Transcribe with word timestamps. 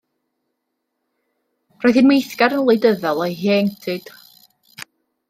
Roedd 1.83 1.99
hi'n 2.01 2.09
weithgar 2.11 2.55
yn 2.55 2.63
wleidyddol 2.71 3.21
o'i 3.27 3.37
hieuenctid. 3.43 4.11